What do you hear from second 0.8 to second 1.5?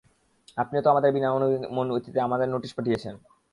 তো আমদের বিনা